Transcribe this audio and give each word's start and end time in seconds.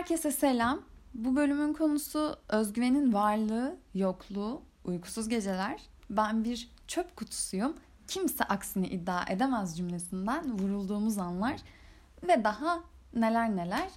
Herkese 0.00 0.30
selam. 0.30 0.82
Bu 1.14 1.36
bölümün 1.36 1.72
konusu 1.72 2.36
özgüvenin 2.48 3.12
varlığı, 3.12 3.76
yokluğu, 3.94 4.62
uykusuz 4.84 5.28
geceler. 5.28 5.80
Ben 6.10 6.44
bir 6.44 6.70
çöp 6.86 7.16
kutusuyum. 7.16 7.76
Kimse 8.08 8.44
aksini 8.44 8.86
iddia 8.86 9.24
edemez 9.28 9.76
cümlesinden 9.76 10.58
vurulduğumuz 10.58 11.18
anlar 11.18 11.60
ve 12.28 12.44
daha 12.44 12.80
neler 13.14 13.56
neler. 13.56 13.90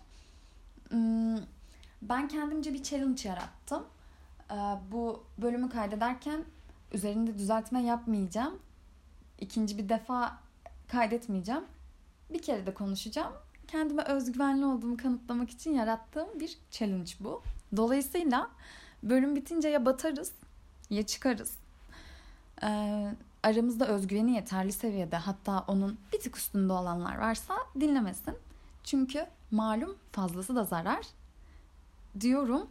Hmm, 0.89 1.37
ben 2.01 2.27
kendimce 2.27 2.73
bir 2.73 2.83
challenge 2.83 3.29
yarattım. 3.29 3.83
Ee, 4.51 4.55
bu 4.91 5.23
bölümü 5.37 5.69
kaydederken 5.69 6.43
üzerinde 6.91 7.37
düzeltme 7.37 7.83
yapmayacağım. 7.83 8.59
İkinci 9.39 9.77
bir 9.77 9.89
defa 9.89 10.39
kaydetmeyeceğim. 10.87 11.63
Bir 12.29 12.41
kere 12.41 12.65
de 12.65 12.73
konuşacağım 12.73 13.33
kendime 13.67 14.03
özgüvenli 14.03 14.65
olduğumu 14.65 14.97
kanıtlamak 14.97 15.49
için 15.49 15.73
yarattığım 15.73 16.39
bir 16.39 16.57
challenge 16.71 17.11
bu. 17.19 17.41
Dolayısıyla 17.77 18.49
bölüm 19.03 19.35
bitince 19.35 19.69
ya 19.69 19.85
batarız 19.85 20.31
ya 20.89 21.05
çıkarız. 21.05 21.57
Ee, 22.63 23.15
aramızda 23.43 23.87
özgüveni 23.87 24.35
yeterli 24.35 24.71
seviyede 24.71 25.17
hatta 25.17 25.65
onun 25.67 25.97
bir 26.13 26.19
tık 26.19 26.37
üstünde 26.37 26.73
olanlar 26.73 27.17
varsa 27.17 27.55
dinlemesin. 27.79 28.35
Çünkü 28.83 29.25
malum 29.51 29.95
fazlası 30.11 30.55
da 30.55 30.63
zarar 30.63 31.05
diyorum 32.19 32.67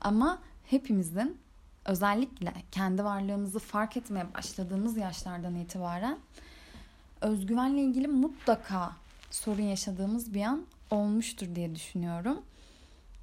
ama 0.00 0.38
hepimizin 0.64 1.38
özellikle 1.84 2.52
kendi 2.70 3.04
varlığımızı 3.04 3.58
fark 3.58 3.96
etmeye 3.96 4.34
başladığımız 4.34 4.96
yaşlardan 4.96 5.54
itibaren 5.54 6.18
özgüvenle 7.20 7.82
ilgili 7.82 8.08
mutlaka 8.08 8.92
sorun 9.34 9.62
yaşadığımız 9.62 10.34
bir 10.34 10.42
an 10.42 10.66
olmuştur 10.90 11.54
diye 11.54 11.74
düşünüyorum. 11.74 12.42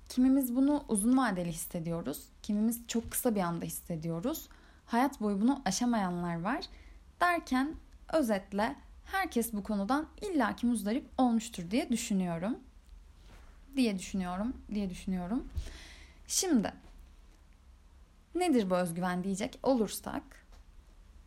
Kimimiz 0.09 0.55
bunu 0.55 0.83
uzun 0.87 1.17
vadeli 1.17 1.51
hissediyoruz. 1.51 2.23
Kimimiz 2.43 2.87
çok 2.87 3.11
kısa 3.11 3.35
bir 3.35 3.41
anda 3.41 3.65
hissediyoruz. 3.65 4.47
Hayat 4.85 5.21
boyu 5.21 5.41
bunu 5.41 5.61
aşamayanlar 5.65 6.41
var. 6.41 6.65
Derken 7.21 7.75
özetle 8.13 8.75
herkes 9.05 9.53
bu 9.53 9.63
konudan 9.63 10.07
illaki 10.21 10.65
muzdarip 10.65 11.05
olmuştur 11.17 11.71
diye 11.71 11.89
düşünüyorum. 11.89 12.59
Diye 13.75 13.99
düşünüyorum, 13.99 14.53
diye 14.73 14.89
düşünüyorum. 14.89 15.47
Şimdi 16.27 16.73
nedir 18.35 18.69
bu 18.69 18.75
özgüven 18.75 19.23
diyecek 19.23 19.59
olursak 19.63 20.23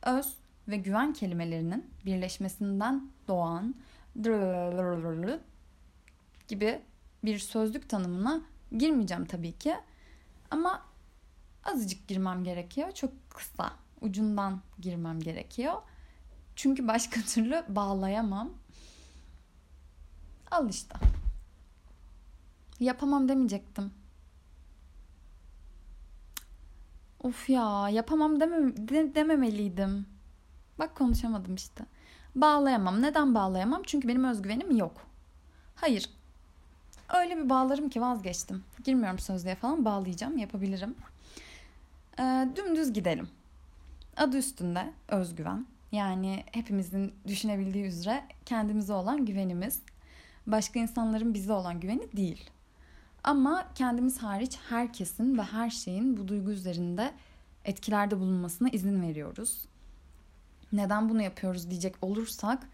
öz 0.03 0.35
ve 0.69 0.77
güven 0.77 1.13
kelimelerinin 1.13 1.91
birleşmesinden 2.07 3.11
doğan 3.29 3.75
gibi 6.49 6.83
bir 7.25 7.39
sözlük 7.39 7.89
tanımına 7.89 8.41
girmeyeceğim 8.79 9.25
tabii 9.25 9.53
ki. 9.53 9.75
Ama 10.51 10.83
azıcık 11.65 12.09
girmem 12.09 12.45
gerekiyor. 12.45 12.93
Çok 12.93 13.13
kısa 13.31 13.73
ucundan 14.01 14.61
girmem 14.79 15.21
gerekiyor. 15.21 15.75
Çünkü 16.57 16.89
başka 16.89 17.21
türlü 17.35 17.65
bağlayamam. 17.69 18.53
Al 20.51 20.69
işte. 20.71 20.95
Yapamam 22.81 23.29
demeyecektim. 23.29 23.93
Of 27.21 27.51
ya 27.51 27.89
yapamam 27.89 28.41
deme, 28.41 28.77
de, 28.77 29.15
dememeliydim. 29.15 30.07
Bak 30.79 30.97
konuşamadım 30.97 31.55
işte. 31.55 31.85
Bağlayamam. 32.35 33.03
Neden 33.03 33.35
bağlayamam? 33.35 33.83
Çünkü 33.87 34.09
benim 34.09 34.25
özgüvenim 34.25 34.77
yok. 34.77 35.07
Hayır. 35.75 36.11
Öyle 37.15 37.37
bir 37.37 37.49
bağlarım 37.49 37.89
ki 37.89 38.01
vazgeçtim. 38.01 38.65
Girmiyorum 38.85 39.19
sözlüğe 39.19 39.55
falan 39.55 39.85
bağlayacağım. 39.85 40.39
Yapabilirim. 40.39 40.95
Ee, 42.19 42.49
dümdüz 42.57 42.93
gidelim. 42.93 43.29
Adı 44.17 44.37
üstünde 44.39 44.93
özgüven. 45.09 45.67
Yani 45.93 46.45
hepimizin 46.53 47.15
düşünebildiği 47.27 47.85
üzere 47.85 48.25
kendimize 48.47 48.93
olan 48.93 49.27
güvenimiz. 49.27 49.81
Başka 50.47 50.81
insanların 50.81 51.35
bize 51.35 51.53
olan 51.53 51.81
güveni 51.81 52.13
değil. 52.17 52.51
Ama 53.25 53.67
kendimiz 53.75 54.19
hariç 54.19 54.59
herkesin 54.69 55.39
ve 55.39 55.43
her 55.43 55.71
şeyin 55.71 56.17
bu 56.17 56.29
duygu 56.29 56.51
üzerinde 56.51 57.13
etkilerde 57.65 58.19
bulunmasına 58.21 58.69
izin 58.69 59.03
veriyoruz 59.03 59.65
neden 60.77 61.09
bunu 61.09 61.23
yapıyoruz 61.23 61.71
diyecek 61.71 61.95
olursak 62.03 62.69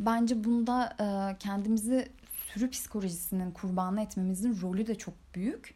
bence 0.00 0.44
bunda 0.44 0.96
e, 1.00 1.38
kendimizi 1.38 2.08
sürü 2.32 2.70
psikolojisinin 2.70 3.50
kurbanı 3.50 4.02
etmemizin 4.02 4.60
rolü 4.62 4.86
de 4.86 4.94
çok 4.94 5.14
büyük. 5.34 5.74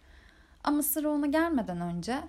Ama 0.64 0.82
sıra 0.82 1.08
ona 1.08 1.26
gelmeden 1.26 1.80
önce 1.80 2.22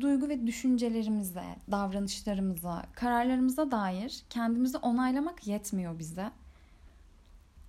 duygu 0.00 0.28
ve 0.28 0.46
düşüncelerimize, 0.46 1.44
davranışlarımıza, 1.70 2.84
kararlarımıza 2.94 3.70
dair 3.70 4.22
kendimizi 4.30 4.76
onaylamak 4.76 5.46
yetmiyor 5.46 5.98
bize. 5.98 6.30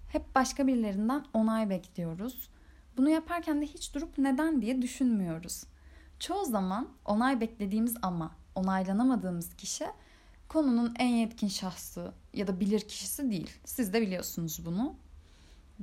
Hep 0.09 0.35
başka 0.35 0.67
birilerinden 0.67 1.25
onay 1.33 1.69
bekliyoruz. 1.69 2.49
Bunu 2.97 3.09
yaparken 3.09 3.61
de 3.61 3.65
hiç 3.65 3.95
durup 3.95 4.17
neden 4.17 4.61
diye 4.61 4.81
düşünmüyoruz. 4.81 5.63
Çoğu 6.19 6.45
zaman 6.45 6.87
onay 7.05 7.41
beklediğimiz 7.41 7.95
ama 8.01 8.31
onaylanamadığımız 8.55 9.55
kişi 9.55 9.85
konunun 10.49 10.93
en 10.99 11.07
yetkin 11.07 11.47
şahsı 11.47 12.13
ya 12.33 12.47
da 12.47 12.59
bilir 12.59 12.81
kişisi 12.81 13.31
değil. 13.31 13.51
Siz 13.65 13.93
de 13.93 14.01
biliyorsunuz 14.01 14.65
bunu. 14.65 14.95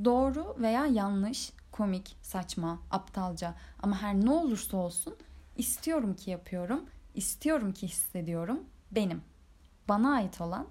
Doğru 0.04 0.56
veya 0.59 0.87
yanlış, 0.87 1.53
komik, 1.72 2.16
saçma, 2.22 2.82
aptalca 2.91 3.55
ama 3.82 4.03
her 4.03 4.15
ne 4.15 4.31
olursa 4.31 4.76
olsun 4.76 5.16
istiyorum 5.56 6.16
ki 6.16 6.31
yapıyorum, 6.31 6.84
istiyorum 7.15 7.72
ki 7.72 7.88
hissediyorum 7.88 8.65
benim. 8.93 9.22
Bana 9.88 10.15
ait 10.15 10.41
olan 10.41 10.66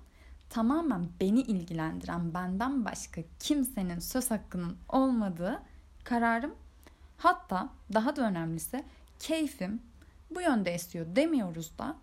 tamamen 0.49 1.07
beni 1.19 1.41
ilgilendiren 1.41 2.33
benden 2.33 2.85
başka 2.85 3.21
kimsenin 3.39 3.99
söz 3.99 4.31
hakkının 4.31 4.77
olmadığı 4.89 5.61
kararım 6.03 6.55
hatta 7.17 7.69
daha 7.93 8.15
da 8.15 8.21
önemlisi 8.21 8.83
keyfim 9.19 9.81
bu 10.31 10.41
yönde 10.41 10.73
esiyor 10.73 11.15
demiyoruz 11.15 11.77
da 11.77 11.95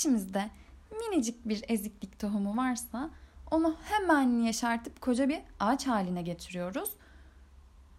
içimizde 0.00 0.50
minicik 0.90 1.48
bir 1.48 1.64
eziklik 1.68 2.18
tohumu 2.18 2.56
varsa 2.56 3.10
onu 3.50 3.76
hemen 3.84 4.42
yaşartıp 4.42 5.00
koca 5.00 5.28
bir 5.28 5.40
ağaç 5.60 5.86
haline 5.86 6.22
getiriyoruz. 6.22 6.90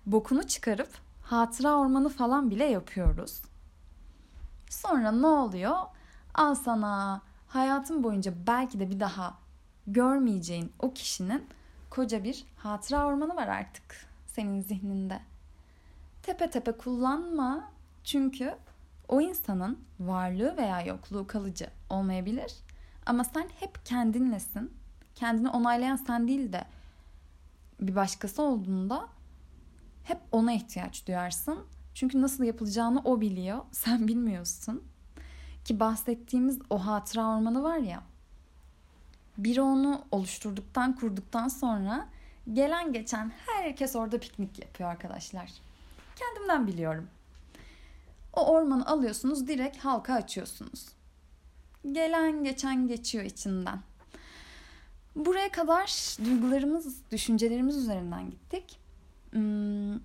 Bokunu 0.06 0.47
çıkarıp 0.47 0.90
hatıra 1.23 1.75
ormanı 1.75 2.09
falan 2.09 2.51
bile 2.51 2.66
yapıyoruz. 2.66 3.41
Sonra 4.69 5.11
ne 5.11 5.28
oluyor? 5.28 5.78
Al 6.34 6.56
sana 6.56 7.22
hayatın 7.47 8.03
boyunca 8.03 8.34
belki 8.47 8.79
de 8.79 8.90
bir 8.90 9.00
daha 9.00 9.38
görmeyeceğin 9.88 10.72
o 10.79 10.94
kişinin 10.94 11.47
koca 11.90 12.23
bir 12.23 12.45
hatıra 12.57 13.06
ormanı 13.06 13.35
var 13.35 13.47
artık 13.47 14.07
senin 14.28 14.61
zihninde. 14.61 15.19
Tepe 16.23 16.50
tepe 16.50 16.72
kullanma 16.72 17.72
çünkü 18.03 18.56
o 19.07 19.22
insanın 19.22 19.79
varlığı 20.00 20.57
veya 20.57 20.81
yokluğu 20.81 21.28
kalıcı 21.28 21.67
olmayabilir. 21.91 22.53
Ama 23.06 23.24
sen 23.24 23.50
hep 23.59 23.85
kendinlesin. 23.85 24.74
Kendini 25.16 25.50
onaylayan 25.50 25.96
sen 25.96 26.28
değil 26.28 26.53
de 26.53 26.63
bir 27.79 27.96
başkası 27.96 28.41
olduğunda 28.41 29.07
hep 30.03 30.19
ona 30.31 30.52
ihtiyaç 30.52 31.07
duyarsın. 31.07 31.59
Çünkü 31.94 32.22
nasıl 32.22 32.44
yapılacağını 32.44 33.02
o 33.03 33.22
biliyor. 33.22 33.62
Sen 33.72 34.07
bilmiyorsun. 34.07 34.84
Ki 35.66 35.79
bahsettiğimiz 35.79 36.59
o 36.69 36.85
hatıra 36.85 37.28
ormanı 37.28 37.63
var 37.63 37.78
ya. 37.78 38.03
Biri 39.38 39.62
onu 39.62 40.02
oluşturduktan, 40.12 40.96
kurduktan 40.96 41.47
sonra 41.47 42.08
gelen 42.53 42.94
geçen 42.94 43.31
herkes 43.46 43.96
orada 43.96 44.19
piknik 44.19 44.59
yapıyor 44.59 44.90
arkadaşlar. 44.90 45.52
Kendimden 46.16 46.67
biliyorum. 46.67 47.08
O 48.34 48.46
ormanı 48.46 48.88
alıyorsunuz 48.88 49.47
direkt 49.47 49.78
halka 49.78 50.14
açıyorsunuz. 50.14 50.85
Gelen 51.91 52.43
geçen 52.43 52.87
geçiyor 52.87 53.23
içinden. 53.23 53.79
Buraya 55.16 55.51
kadar 55.51 56.16
duygularımız, 56.25 57.11
düşüncelerimiz 57.11 57.78
üzerinden 57.78 58.29
gittik. 58.29 58.79
Hmm, 59.31 59.99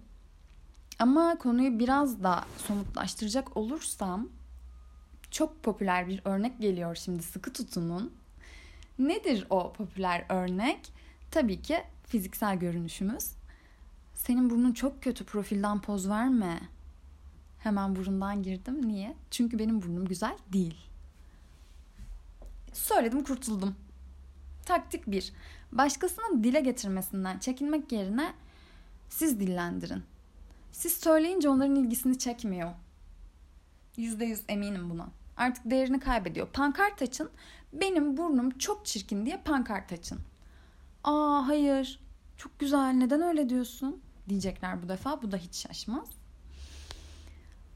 ama 0.98 1.38
konuyu 1.38 1.78
biraz 1.78 2.22
da 2.22 2.44
somutlaştıracak 2.56 3.56
olursam 3.56 4.28
çok 5.30 5.62
popüler 5.62 6.08
bir 6.08 6.20
örnek 6.24 6.60
geliyor 6.60 6.94
şimdi 6.94 7.22
sıkı 7.22 7.52
tutunun. 7.52 8.12
Nedir 8.98 9.46
o 9.50 9.72
popüler 9.72 10.24
örnek? 10.28 10.92
Tabii 11.30 11.62
ki 11.62 11.78
fiziksel 12.06 12.58
görünüşümüz. 12.58 13.32
Senin 14.14 14.50
burnun 14.50 14.72
çok 14.72 15.02
kötü 15.02 15.24
profilden 15.24 15.80
poz 15.80 16.08
verme 16.08 16.60
Hemen 17.66 17.96
burundan 17.96 18.42
girdim. 18.42 18.88
Niye? 18.88 19.14
Çünkü 19.30 19.58
benim 19.58 19.82
burnum 19.82 20.04
güzel 20.04 20.38
değil. 20.52 20.76
Söyledim 22.86 23.24
kurtuldum. 23.24 23.74
Taktik 24.66 25.06
1. 25.06 25.32
Başkasının 25.72 26.44
dile 26.44 26.60
getirmesinden 26.60 27.38
çekinmek 27.38 27.92
yerine 27.92 28.34
siz 29.08 29.40
dillendirin. 29.40 30.02
Siz 30.72 30.92
söyleyince 30.92 31.48
onların 31.48 31.74
ilgisini 31.76 32.18
çekmiyor. 32.18 32.72
Yüzde 33.96 34.24
yüz 34.24 34.42
eminim 34.48 34.90
buna. 34.90 35.08
Artık 35.36 35.70
değerini 35.70 36.00
kaybediyor. 36.00 36.48
Pankart 36.48 37.02
açın. 37.02 37.30
Benim 37.72 38.16
burnum 38.16 38.50
çok 38.50 38.86
çirkin 38.86 39.26
diye 39.26 39.36
pankart 39.44 39.92
açın. 39.92 40.18
Aa 41.04 41.48
hayır. 41.48 42.00
Çok 42.36 42.58
güzel. 42.58 42.92
Neden 42.92 43.22
öyle 43.22 43.48
diyorsun? 43.48 44.00
Diyecekler 44.28 44.82
bu 44.82 44.88
defa. 44.88 45.22
Bu 45.22 45.32
da 45.32 45.36
hiç 45.36 45.54
şaşmaz. 45.54 46.08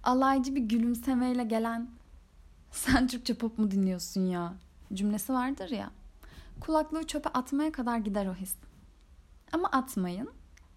Alaycı 0.02 0.54
bir 0.54 0.62
gülümsemeyle 0.62 1.44
gelen 1.44 1.90
sen 2.70 3.06
Türkçe 3.06 3.34
pop 3.34 3.58
mu 3.58 3.70
dinliyorsun 3.70 4.26
ya 4.26 4.54
cümlesi 4.94 5.32
vardır 5.32 5.70
ya. 5.70 5.90
Kulaklığı 6.60 7.06
çöpe 7.06 7.28
atmaya 7.28 7.72
kadar 7.72 7.98
gider 7.98 8.26
o 8.26 8.34
his. 8.34 8.54
Ama 9.52 9.68
atmayın. 9.68 10.30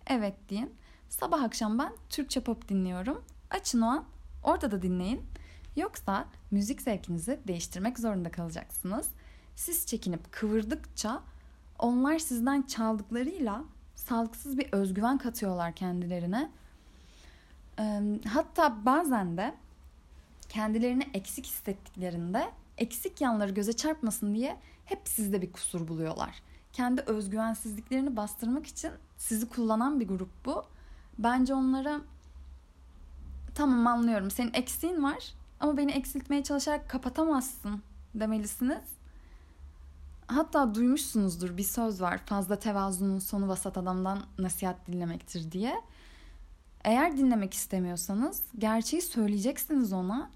Evet 0.08 0.36
deyin. 0.50 0.74
Sabah 1.10 1.44
akşam 1.44 1.80
ben 1.80 1.94
Türkçe 2.10 2.42
pop 2.42 2.70
dinliyorum. 2.70 3.24
Açın 3.50 3.82
o 3.82 3.86
an. 3.86 4.06
Orada 4.44 4.72
da 4.72 4.82
dinleyin. 4.82 5.22
Yoksa 5.76 6.28
müzik 6.52 6.82
zevkinizi 6.82 7.40
değiştirmek 7.48 8.00
zorunda 8.00 8.32
kalacaksınız. 8.32 9.10
Siz 9.56 9.86
çekinip 9.86 10.32
kıvırdıkça 10.32 11.22
onlar 11.80 12.20
sizden 12.20 12.62
çaldıklarıyla 12.62 13.64
sağlıksız 13.96 14.58
bir 14.58 14.74
özgüven 14.74 15.18
katıyorlar 15.18 15.76
kendilerine. 15.76 16.52
Hatta 18.28 18.86
bazen 18.86 19.38
de 19.38 19.56
kendilerini 20.50 21.10
eksik 21.14 21.46
hissettiklerinde 21.46 22.52
eksik 22.78 23.22
yanları 23.22 23.52
göze 23.52 23.74
çarpmasın 23.74 24.36
diye 24.36 24.58
hep 24.86 25.02
sizde 25.06 25.42
bir 25.42 25.52
kusur 25.52 25.88
buluyorlar. 25.88 26.42
Kendi 26.74 27.02
özgüvensizliklerini 27.02 28.16
bastırmak 28.16 28.68
için 28.68 28.92
sizi 29.18 29.50
kullanan 29.50 30.00
bir 30.00 30.08
grup 30.08 30.46
bu. 30.46 30.64
Bence 31.20 31.54
onlara 31.54 32.02
tamam 33.56 33.88
anlıyorum 33.88 34.32
senin 34.32 34.54
eksiğin 34.54 35.04
var 35.04 35.34
ama 35.60 35.78
beni 35.78 35.92
eksiltmeye 35.92 36.44
çalışarak 36.44 36.90
kapatamazsın 36.90 37.82
demelisiniz. 38.16 38.84
Hatta 40.28 40.76
duymuşsunuzdur 40.76 41.58
bir 41.58 41.64
söz 41.64 42.02
var 42.02 42.18
fazla 42.26 42.60
tevazunun 42.60 43.20
sonu 43.20 43.48
vasat 43.48 43.78
adamdan 43.78 44.24
nasihat 44.40 44.88
dinlemektir 44.88 45.52
diye. 45.52 45.82
Eğer 46.84 47.18
dinlemek 47.18 47.54
istemiyorsanız 47.54 48.44
gerçeği 48.58 49.02
söyleyeceksiniz 49.02 49.94
ona. 49.94 50.30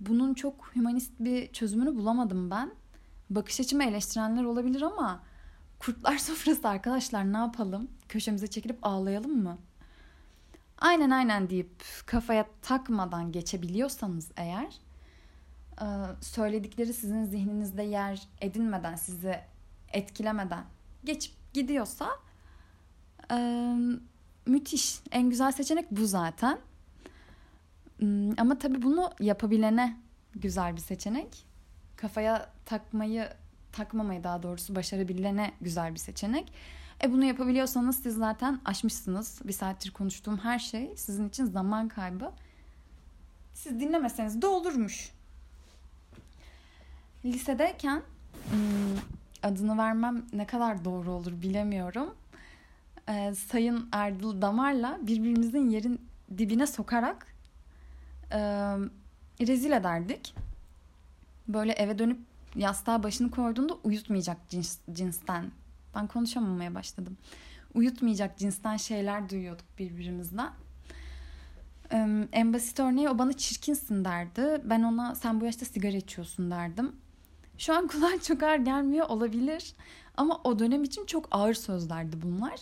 Bunun 0.00 0.34
çok 0.34 0.76
hümanist 0.76 1.12
bir 1.20 1.52
çözümünü 1.52 1.96
bulamadım 1.96 2.50
ben. 2.50 2.70
Bakış 3.30 3.60
açımı 3.60 3.84
eleştirenler 3.84 4.44
olabilir 4.44 4.82
ama 4.82 5.22
kurtlar 5.78 6.18
sofrası 6.18 6.68
arkadaşlar 6.68 7.32
ne 7.32 7.36
yapalım? 7.36 7.88
Köşemize 8.08 8.46
çekilip 8.46 8.78
ağlayalım 8.82 9.42
mı? 9.42 9.58
Aynen 10.78 11.10
aynen 11.10 11.50
deyip 11.50 11.84
kafaya 12.06 12.46
takmadan 12.62 13.32
geçebiliyorsanız 13.32 14.30
eğer 14.36 14.80
e, 15.80 15.86
söyledikleri 16.20 16.92
sizin 16.92 17.24
zihninizde 17.24 17.82
yer 17.82 18.28
edinmeden 18.40 18.96
sizi 18.96 19.40
etkilemeden 19.92 20.64
geçip 21.04 21.34
gidiyorsa 21.52 22.08
e, 23.30 23.36
müthiş. 24.46 25.00
En 25.10 25.30
güzel 25.30 25.52
seçenek 25.52 25.90
bu 25.90 26.06
zaten. 26.06 26.58
Hmm, 27.98 28.40
ama 28.40 28.58
tabii 28.58 28.82
bunu 28.82 29.10
yapabilene 29.20 29.96
güzel 30.34 30.76
bir 30.76 30.80
seçenek. 30.80 31.46
Kafaya 31.96 32.50
takmayı, 32.64 33.28
takmamayı 33.72 34.24
daha 34.24 34.42
doğrusu 34.42 34.74
başarabilene 34.74 35.52
güzel 35.60 35.94
bir 35.94 35.98
seçenek. 35.98 36.52
E 37.04 37.12
bunu 37.12 37.24
yapabiliyorsanız 37.24 38.02
siz 38.02 38.16
zaten 38.16 38.60
aşmışsınız. 38.64 39.40
Bir 39.44 39.52
saattir 39.52 39.90
konuştuğum 39.90 40.38
her 40.38 40.58
şey 40.58 40.96
sizin 40.96 41.28
için 41.28 41.44
zaman 41.44 41.88
kaybı. 41.88 42.32
Siz 43.54 43.80
dinlemeseniz 43.80 44.42
de 44.42 44.46
olurmuş. 44.46 45.10
Lisedeyken 47.24 48.02
hmm, 48.50 48.58
adını 49.42 49.78
vermem 49.78 50.24
ne 50.32 50.46
kadar 50.46 50.84
doğru 50.84 51.10
olur 51.10 51.42
bilemiyorum 51.42 52.14
e, 53.08 53.34
Sayın 53.34 53.88
Erdal 53.92 54.42
Damar'la 54.42 54.98
birbirimizin 55.02 55.70
yerin 55.70 56.00
dibine 56.38 56.66
sokarak 56.66 57.26
e, 58.30 58.38
rezil 59.40 59.72
ederdik. 59.72 60.34
Böyle 61.48 61.72
eve 61.72 61.98
dönüp 61.98 62.20
yastığa 62.56 63.02
başını 63.02 63.30
koyduğunda 63.30 63.74
uyutmayacak 63.84 64.48
cins, 64.48 64.78
cinsten. 64.92 65.50
Ben 65.94 66.06
konuşamamaya 66.06 66.74
başladım. 66.74 67.16
Uyutmayacak 67.74 68.38
cinsten 68.38 68.76
şeyler 68.76 69.30
duyuyorduk 69.30 69.66
birbirimizden. 69.78 70.50
Ee, 71.92 72.28
en 72.32 72.52
basit 72.52 72.80
örneği 72.80 73.08
o 73.08 73.18
bana 73.18 73.32
çirkinsin 73.32 74.04
derdi. 74.04 74.60
Ben 74.64 74.82
ona 74.82 75.14
sen 75.14 75.40
bu 75.40 75.44
yaşta 75.44 75.66
sigara 75.66 75.96
içiyorsun 75.96 76.50
derdim. 76.50 76.96
Şu 77.58 77.74
an 77.74 77.86
kulağa 77.88 78.20
çok 78.22 78.42
ağır 78.42 78.58
gelmiyor 78.58 79.08
olabilir. 79.08 79.74
Ama 80.16 80.40
o 80.44 80.58
dönem 80.58 80.84
için 80.84 81.06
çok 81.06 81.28
ağır 81.30 81.54
sözlerdi 81.54 82.22
bunlar 82.22 82.60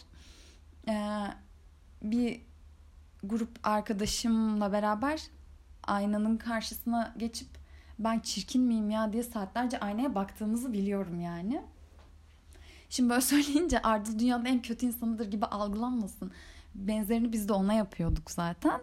e, 0.88 0.94
bir 2.02 2.40
grup 3.22 3.50
arkadaşımla 3.62 4.72
beraber 4.72 5.22
aynanın 5.87 6.37
karşısına 6.37 7.15
geçip 7.17 7.49
ben 7.99 8.21
çirkin 8.21 8.63
miyim 8.63 8.91
ya 8.91 9.13
diye 9.13 9.23
saatlerce 9.23 9.81
aynaya 9.81 10.15
baktığımızı 10.15 10.73
biliyorum 10.73 11.21
yani. 11.21 11.63
Şimdi 12.91 13.11
böyle 13.11 13.21
söyleyince 13.21 13.83
Arda 13.83 14.19
dünyanın 14.19 14.45
en 14.45 14.63
kötü 14.63 14.87
insanıdır 14.87 15.31
gibi 15.31 15.47
algılanmasın. 15.47 16.33
Benzerini 16.75 17.33
biz 17.33 17.49
de 17.49 17.53
ona 17.53 17.73
yapıyorduk 17.73 18.31
zaten. 18.31 18.81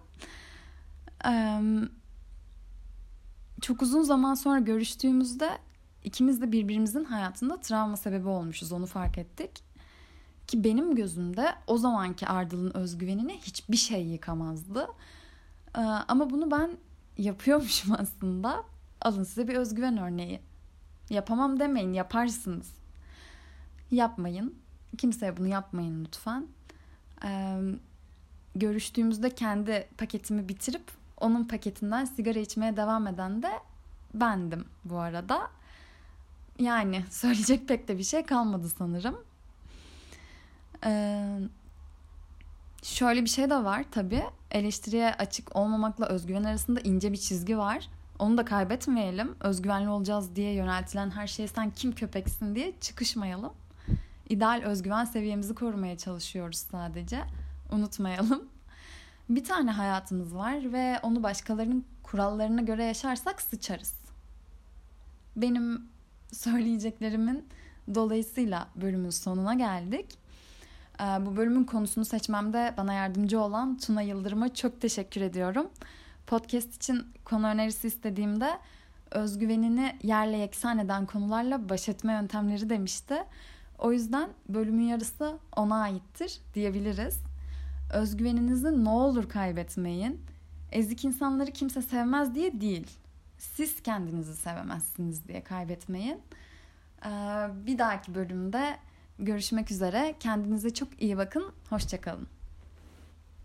Çok 3.61 3.81
uzun 3.81 4.03
zaman 4.03 4.33
sonra 4.33 4.59
görüştüğümüzde 4.59 5.57
ikimiz 6.03 6.41
de 6.41 6.51
birbirimizin 6.51 7.03
hayatında 7.03 7.59
travma 7.59 7.97
sebebi 7.97 8.27
olmuşuz 8.27 8.71
onu 8.71 8.85
fark 8.85 9.17
ettik. 9.17 9.51
Ki 10.47 10.63
benim 10.63 10.95
gözümde 10.95 11.53
o 11.67 11.77
zamanki 11.77 12.27
Ardıl'ın 12.27 12.77
özgüvenini 12.77 13.37
hiçbir 13.37 13.77
şey 13.77 14.05
yıkamazdı. 14.05 14.87
Ama 16.07 16.29
bunu 16.29 16.51
ben 16.51 16.77
yapıyormuşum 17.23 17.95
aslında. 17.99 18.63
Alın 19.01 19.23
size 19.23 19.47
bir 19.47 19.55
özgüven 19.55 19.97
örneği. 19.97 20.41
Yapamam 21.09 21.59
demeyin, 21.59 21.93
yaparsınız. 21.93 22.71
Yapmayın. 23.91 24.55
Kimseye 24.97 25.37
bunu 25.37 25.47
yapmayın 25.47 26.05
lütfen. 26.05 26.47
Ee, 27.25 27.59
görüştüğümüzde 28.55 29.29
kendi 29.35 29.87
paketimi 29.97 30.49
bitirip 30.49 30.83
onun 31.17 31.43
paketinden 31.43 32.05
sigara 32.05 32.39
içmeye 32.39 32.77
devam 32.77 33.07
eden 33.07 33.43
de 33.43 33.51
bendim 34.13 34.65
bu 34.85 34.99
arada. 34.99 35.49
Yani 36.59 37.05
söyleyecek 37.09 37.67
pek 37.67 37.87
de 37.87 37.97
bir 37.97 38.03
şey 38.03 38.25
kalmadı 38.25 38.69
sanırım. 38.69 39.23
Ee, 40.85 41.39
şöyle 42.83 43.23
bir 43.23 43.29
şey 43.29 43.49
de 43.49 43.63
var 43.63 43.85
tabii. 43.91 44.23
Eleştiriye 44.51 45.13
açık 45.13 45.55
olmamakla 45.55 46.05
özgüven 46.05 46.43
arasında 46.43 46.79
ince 46.79 47.11
bir 47.11 47.17
çizgi 47.17 47.57
var. 47.57 47.89
Onu 48.19 48.37
da 48.37 48.45
kaybetmeyelim. 48.45 49.35
Özgüvenli 49.39 49.89
olacağız 49.89 50.35
diye 50.35 50.53
yöneltilen 50.53 51.09
her 51.09 51.27
şeye 51.27 51.47
sen 51.47 51.69
kim 51.69 51.91
köpeksin 51.91 52.55
diye 52.55 52.73
çıkışmayalım. 52.81 53.53
İdeal 54.29 54.61
özgüven 54.63 55.05
seviyemizi 55.05 55.55
korumaya 55.55 55.97
çalışıyoruz 55.97 56.57
sadece. 56.57 57.23
Unutmayalım. 57.71 58.49
Bir 59.29 59.43
tane 59.43 59.71
hayatımız 59.71 60.35
var 60.35 60.73
ve 60.73 60.99
onu 61.03 61.23
başkalarının 61.23 61.85
kurallarına 62.03 62.61
göre 62.61 62.83
yaşarsak 62.83 63.41
sıçarız. 63.41 64.01
Benim 65.35 65.89
söyleyeceklerimin 66.33 67.47
dolayısıyla 67.95 68.67
bölümün 68.75 69.09
sonuna 69.09 69.53
geldik. 69.53 70.20
Ee, 71.01 71.25
bu 71.25 71.37
bölümün 71.37 71.63
konusunu 71.63 72.05
seçmemde 72.05 72.73
bana 72.77 72.93
yardımcı 72.93 73.39
olan 73.39 73.77
Tuna 73.77 74.01
Yıldırım'a 74.01 74.53
çok 74.53 74.81
teşekkür 74.81 75.21
ediyorum. 75.21 75.69
Podcast 76.27 76.75
için 76.75 77.07
konu 77.25 77.47
önerisi 77.47 77.87
istediğimde 77.87 78.49
özgüvenini 79.11 79.95
yerle 80.03 80.37
yeksan 80.37 80.79
eden 80.79 81.05
konularla 81.05 81.69
baş 81.69 81.89
etme 81.89 82.13
yöntemleri 82.13 82.69
demişti. 82.69 83.15
O 83.79 83.91
yüzden 83.91 84.29
bölümün 84.49 84.83
yarısı 84.83 85.37
ona 85.55 85.81
aittir 85.81 86.39
diyebiliriz. 86.53 87.19
Özgüveninizi 87.93 88.83
ne 88.85 88.89
olur 88.89 89.29
kaybetmeyin. 89.29 90.21
Ezik 90.71 91.05
insanları 91.05 91.51
kimse 91.51 91.81
sevmez 91.81 92.35
diye 92.35 92.61
değil. 92.61 92.87
Siz 93.37 93.83
kendinizi 93.83 94.35
sevemezsiniz 94.35 95.27
diye 95.27 95.43
kaybetmeyin. 95.43 96.19
Ee, 97.05 97.09
bir 97.65 97.77
dahaki 97.77 98.15
bölümde 98.15 98.77
Görüşmek 99.19 99.71
üzere. 99.71 100.15
Kendinize 100.19 100.73
çok 100.73 101.01
iyi 101.01 101.17
bakın. 101.17 101.53
Hoşçakalın. 101.69 102.27